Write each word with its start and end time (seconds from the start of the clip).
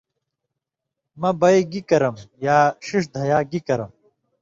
مہ 1.19 1.29
بئ 1.39 1.59
گی 1.71 1.81
کرم 1.89 2.15
یا 2.45 2.57
ݜِݜ 2.85 3.03
دھیا 3.13 3.39
گی 3.49 3.59
کرم 3.67 3.91